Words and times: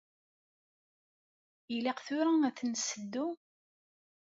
Ilaq 1.75 1.99
tura 2.05 2.33
ad 2.47 2.55
ten-nseddu? 2.57 3.27